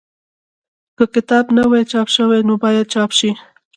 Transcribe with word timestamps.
که 0.97 1.03
کتاب 1.15 1.45
نه 1.57 1.63
وي 1.71 1.83
چاپ 1.91 2.07
شوی 2.15 2.39
نو 2.47 2.53
باید 2.63 2.87
چاپ 2.93 3.11
شي. 3.17 3.31